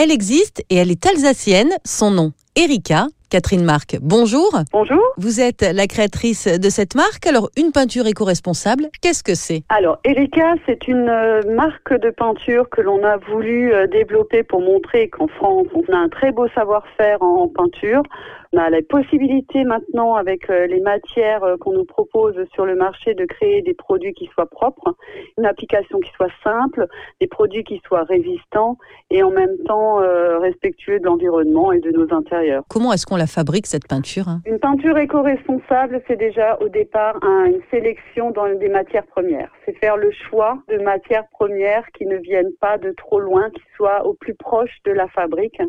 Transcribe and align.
Elle 0.00 0.12
existe 0.12 0.62
et 0.70 0.76
elle 0.76 0.92
est 0.92 1.06
alsacienne. 1.06 1.72
Son 1.84 2.12
nom, 2.12 2.32
Erika. 2.54 3.08
Catherine 3.30 3.64
Marc, 3.64 3.98
bonjour. 4.00 4.50
Bonjour. 4.72 5.02
Vous 5.18 5.40
êtes 5.40 5.60
la 5.62 5.86
créatrice 5.86 6.46
de 6.48 6.70
cette 6.70 6.94
marque. 6.94 7.26
Alors, 7.26 7.50
une 7.58 7.72
peinture 7.72 8.06
éco-responsable, 8.06 8.88
qu'est-ce 9.02 9.22
que 9.22 9.34
c'est? 9.34 9.62
Alors, 9.68 9.98
Erika, 10.04 10.54
c'est 10.64 10.88
une 10.88 11.08
euh, 11.08 11.42
marque 11.54 11.92
de 11.92 12.08
peinture 12.10 12.70
que 12.70 12.80
l'on 12.80 13.04
a 13.04 13.18
voulu 13.18 13.72
euh, 13.72 13.86
développer 13.86 14.42
pour 14.44 14.62
montrer 14.62 15.10
qu'en 15.10 15.28
France, 15.28 15.66
on 15.74 15.92
a 15.92 15.96
un 15.96 16.08
très 16.08 16.32
beau 16.32 16.48
savoir-faire 16.54 17.22
en 17.22 17.48
peinture. 17.48 18.02
On 18.54 18.58
a 18.58 18.70
la 18.70 18.80
possibilité 18.80 19.64
maintenant, 19.64 20.14
avec 20.14 20.48
euh, 20.48 20.66
les 20.66 20.80
matières 20.80 21.42
qu'on 21.60 21.72
nous 21.72 21.84
propose 21.84 22.34
sur 22.54 22.64
le 22.64 22.76
marché, 22.76 23.12
de 23.12 23.26
créer 23.26 23.60
des 23.60 23.74
produits 23.74 24.14
qui 24.14 24.26
soient 24.32 24.48
propres, 24.48 24.96
une 25.36 25.44
application 25.44 26.00
qui 26.00 26.10
soit 26.12 26.32
simple, 26.42 26.86
des 27.20 27.26
produits 27.26 27.62
qui 27.62 27.82
soient 27.86 28.04
résistants 28.04 28.78
et 29.10 29.22
en 29.22 29.30
même 29.30 29.54
temps 29.66 29.98
respectueux 30.40 30.98
de 30.98 31.04
l'environnement 31.04 31.72
et 31.72 31.80
de 31.80 31.90
nos 31.90 32.10
intérieurs. 32.14 32.62
Comment 32.70 32.92
est-ce 32.92 33.04
qu'on 33.04 33.17
la 33.18 33.26
fabrique 33.26 33.66
cette 33.66 33.86
peinture 33.86 34.28
hein 34.28 34.40
Une 34.46 34.58
peinture 34.58 34.96
éco-responsable, 34.96 36.00
c'est 36.06 36.16
déjà 36.16 36.58
au 36.60 36.68
départ 36.68 37.16
une 37.22 37.60
sélection 37.70 38.30
dans 38.30 38.48
des 38.54 38.68
matières 38.68 39.06
premières. 39.06 39.52
C'est 39.64 39.76
faire 39.78 39.96
le 39.96 40.10
choix 40.10 40.58
de 40.68 40.78
matières 40.78 41.28
premières 41.32 41.86
qui 41.96 42.06
ne 42.06 42.16
viennent 42.16 42.54
pas 42.60 42.78
de 42.78 42.92
trop 42.92 43.20
loin, 43.20 43.50
qui 43.50 43.62
soient 43.76 44.06
au 44.06 44.14
plus 44.14 44.34
proche 44.34 44.76
de 44.84 44.92
la 44.92 45.08
fabrique 45.08 45.60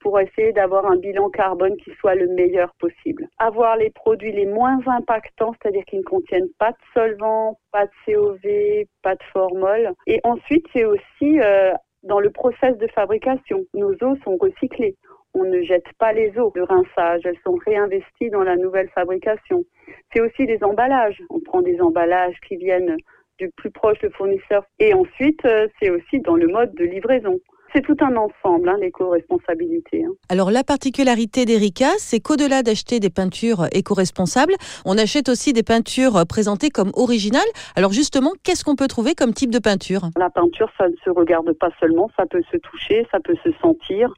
pour 0.00 0.20
essayer 0.20 0.52
d'avoir 0.52 0.86
un 0.86 0.96
bilan 0.96 1.30
carbone 1.30 1.76
qui 1.78 1.90
soit 2.00 2.14
le 2.14 2.28
meilleur 2.28 2.72
possible. 2.78 3.28
Avoir 3.38 3.76
les 3.76 3.90
produits 3.90 4.32
les 4.32 4.46
moins 4.46 4.78
impactants, 4.86 5.52
c'est-à-dire 5.60 5.84
qui 5.84 5.96
ne 5.96 6.02
contiennent 6.02 6.50
pas 6.58 6.72
de 6.72 6.76
solvants, 6.94 7.58
pas 7.72 7.86
de 7.86 7.90
COV, 8.04 8.84
pas 9.02 9.14
de 9.14 9.22
formol. 9.32 9.92
Et 10.06 10.20
ensuite, 10.22 10.66
c'est 10.72 10.84
aussi 10.84 11.40
euh, 11.40 11.72
dans 12.02 12.20
le 12.20 12.30
process 12.30 12.76
de 12.78 12.86
fabrication. 12.88 13.64
Nos 13.74 13.92
eaux 13.94 14.16
sont 14.24 14.36
recyclées 14.40 14.96
on 15.36 15.44
ne 15.44 15.62
jette 15.62 15.92
pas 15.98 16.12
les 16.12 16.32
eaux 16.38 16.50
de 16.54 16.62
rinçage, 16.62 17.20
elles 17.24 17.38
sont 17.44 17.58
réinvesties 17.66 18.30
dans 18.30 18.42
la 18.42 18.56
nouvelle 18.56 18.88
fabrication. 18.94 19.64
C'est 20.12 20.22
aussi 20.22 20.46
des 20.46 20.62
emballages. 20.64 21.22
On 21.28 21.40
prend 21.40 21.60
des 21.60 21.78
emballages 21.80 22.36
qui 22.48 22.56
viennent 22.56 22.96
du 23.38 23.50
plus 23.50 23.70
proche 23.70 23.98
de 24.00 24.08
fournisseur 24.08 24.64
et 24.78 24.94
ensuite 24.94 25.44
euh, 25.44 25.68
c'est 25.78 25.90
aussi 25.90 26.20
dans 26.20 26.36
le 26.36 26.46
mode 26.48 26.74
de 26.74 26.84
livraison 26.84 27.38
c'est 27.76 27.82
tout 27.82 27.96
un 28.00 28.16
ensemble, 28.16 28.70
hein, 28.70 28.76
l'éco-responsabilité. 28.80 30.04
Hein. 30.04 30.12
Alors 30.30 30.50
la 30.50 30.64
particularité 30.64 31.44
d'Erika, 31.44 31.90
c'est 31.98 32.20
qu'au-delà 32.20 32.62
d'acheter 32.62 33.00
des 33.00 33.10
peintures 33.10 33.66
éco-responsables, 33.70 34.54
on 34.86 34.96
achète 34.96 35.28
aussi 35.28 35.52
des 35.52 35.62
peintures 35.62 36.24
présentées 36.26 36.70
comme 36.70 36.90
originales. 36.94 37.42
Alors 37.74 37.92
justement, 37.92 38.32
qu'est-ce 38.42 38.64
qu'on 38.64 38.76
peut 38.76 38.88
trouver 38.88 39.14
comme 39.14 39.34
type 39.34 39.50
de 39.50 39.58
peinture? 39.58 40.08
La 40.16 40.30
peinture, 40.30 40.70
ça 40.78 40.88
ne 40.88 40.94
se 41.04 41.10
regarde 41.10 41.52
pas 41.52 41.68
seulement, 41.78 42.10
ça 42.16 42.24
peut 42.24 42.42
se 42.50 42.56
toucher, 42.56 43.06
ça 43.12 43.20
peut 43.20 43.36
se 43.44 43.50
sentir 43.60 44.10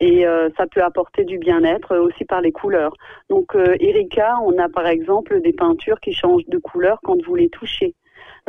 et 0.00 0.26
euh, 0.26 0.50
ça 0.58 0.66
peut 0.66 0.82
apporter 0.82 1.24
du 1.24 1.38
bien-être 1.38 1.96
aussi 1.96 2.26
par 2.26 2.42
les 2.42 2.52
couleurs. 2.52 2.92
Donc 3.30 3.56
euh, 3.56 3.76
Erika, 3.80 4.36
on 4.44 4.58
a 4.58 4.68
par 4.68 4.86
exemple 4.86 5.40
des 5.40 5.54
peintures 5.54 6.00
qui 6.00 6.12
changent 6.12 6.46
de 6.48 6.58
couleur 6.58 6.98
quand 7.02 7.16
vous 7.24 7.34
les 7.34 7.48
touchez. 7.48 7.94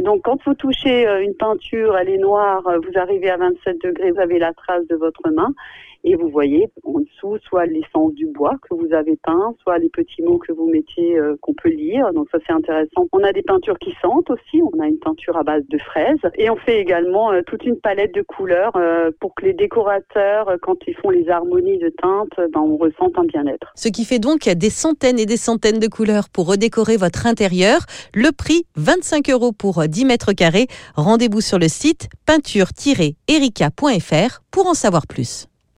Donc 0.01 0.21
quand 0.23 0.37
vous 0.45 0.53
touchez 0.53 1.07
euh, 1.07 1.23
une 1.23 1.33
peinture, 1.33 1.97
elle 1.97 2.09
est 2.09 2.19
noire, 2.19 2.65
euh, 2.67 2.77
vous 2.79 2.99
arrivez 2.99 3.31
à 3.31 3.37
27 3.37 3.81
degrés, 3.81 4.11
vous 4.11 4.19
avez 4.19 4.37
la 4.37 4.53
trace 4.53 4.85
de 4.87 4.95
votre 4.95 5.29
main 5.31 5.53
et 6.03 6.15
vous 6.15 6.29
voyez 6.29 6.67
en 6.83 6.99
dessous 6.99 7.37
soit 7.47 7.65
l'essence 7.65 8.13
du 8.13 8.27
bois 8.27 8.55
que 8.61 8.75
vous 8.75 8.93
avez 8.93 9.17
peint, 9.23 9.55
soit 9.61 9.77
les 9.77 9.89
petits 9.89 10.21
mots 10.21 10.37
que 10.37 10.51
vous 10.51 10.67
mettez 10.67 11.17
euh, 11.17 11.35
qu'on 11.41 11.53
peut 11.53 11.69
lire. 11.69 12.11
Donc 12.13 12.27
ça 12.31 12.39
c'est 12.45 12.53
intéressant. 12.53 13.07
On 13.11 13.23
a 13.23 13.33
des 13.33 13.43
peintures 13.43 13.77
qui 13.79 13.93
sentent 14.01 14.29
aussi. 14.29 14.61
On 14.61 14.79
a 14.79 14.87
une 14.87 14.99
peinture 14.99 15.37
à 15.37 15.43
base 15.43 15.63
de 15.69 15.77
fraises 15.77 16.19
et 16.35 16.49
on 16.49 16.57
fait 16.57 16.79
également 16.79 17.31
toute 17.45 17.65
une 17.65 17.79
palette 17.79 18.13
de 18.13 18.21
couleurs 18.21 18.73
pour 19.19 19.35
que 19.35 19.45
les 19.45 19.53
décorateurs, 19.53 20.55
quand 20.61 20.77
ils 20.87 20.95
font 20.95 21.09
les 21.09 21.29
harmonies 21.29 21.77
de 21.77 21.89
teintes, 21.89 22.39
ben, 22.51 22.61
on 22.61 22.77
ressente 22.77 23.17
un 23.17 23.25
bien-être. 23.25 23.71
Ce 23.75 23.89
qui 23.89 24.05
fait 24.05 24.19
donc 24.19 24.47
des 24.47 24.69
centaines 24.69 25.19
et 25.19 25.25
des 25.25 25.37
centaines 25.37 25.79
de 25.79 25.87
couleurs 25.87 26.29
pour 26.29 26.47
redécorer 26.47 26.97
votre 26.97 27.25
intérieur. 27.25 27.79
Le 28.13 28.31
prix 28.31 28.65
25 28.75 29.29
euros 29.29 29.51
pour 29.51 29.87
10 29.87 30.05
mètres 30.05 30.33
carrés. 30.33 30.67
Rendez-vous 30.95 31.41
sur 31.41 31.59
le 31.59 31.67
site 31.67 32.09
peinture-erika.fr 32.25 34.41
pour 34.51 34.67
en 34.67 34.73
savoir 34.73 35.07
plus. 35.07 35.47